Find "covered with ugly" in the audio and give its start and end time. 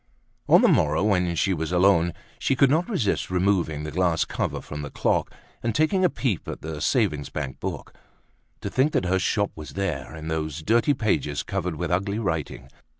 11.43-12.17